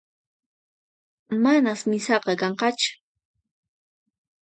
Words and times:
Manas 1.43 1.81
misaqa 1.89 2.33
kanqachu 2.41 2.91